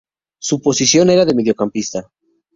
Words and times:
Su 0.39 0.63
posición 0.63 1.11
era 1.11 1.25
de 1.25 1.35
mediocampista. 1.35 2.09